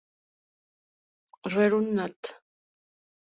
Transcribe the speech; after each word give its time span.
Rerum 1.53 1.87
Nat. 1.95 2.21